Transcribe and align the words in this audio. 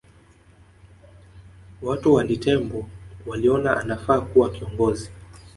Watu 1.81 2.13
wa 2.13 2.23
Litembo 2.23 2.89
waliona 3.25 3.77
anafaa 3.77 4.21
kuwa 4.21 4.49
kiongozi 4.49 5.11